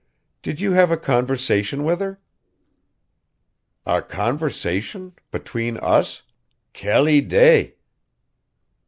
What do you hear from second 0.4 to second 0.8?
"Did you